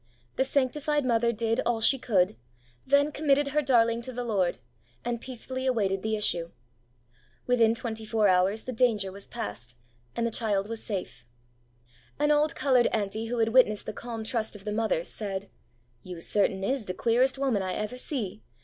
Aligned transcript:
The 0.35 0.43
sanctified 0.43 1.05
mother 1.05 1.31
did 1.31 1.61
all 1.63 1.79
she 1.79 1.99
could, 1.99 2.35
then 2.87 3.11
committed 3.11 3.49
her 3.49 3.61
darling 3.61 4.01
to 4.01 4.11
the 4.11 4.23
Lord, 4.23 4.57
and 5.05 5.21
peacefully 5.21 5.67
awaited 5.67 6.01
the 6.01 6.15
issue. 6.15 6.49
Within 7.45 7.75
twenty 7.75 8.03
four 8.03 8.27
hours 8.27 8.63
the 8.63 8.71
danger 8.71 9.11
was 9.11 9.27
passed, 9.27 9.75
and 10.15 10.25
the 10.25 10.31
child 10.31 10.67
was 10.67 10.83
safe. 10.83 11.23
An 12.17 12.31
old 12.31 12.55
coloured 12.55 12.87
auntie 12.87 13.27
who 13.27 13.37
had 13.37 13.49
witnessed 13.49 13.85
the 13.85 13.93
calm 13.93 14.23
trust 14.23 14.55
of 14.55 14.65
the 14.65 14.71
mother 14.71 15.03
said, 15.03 15.51
'You 16.01 16.19
certain 16.19 16.63
is 16.63 16.81
de 16.81 16.95
queeres' 16.95 17.37
woman 17.37 17.61
I 17.61 17.75
ever 17.75 17.95
see 17.99 18.41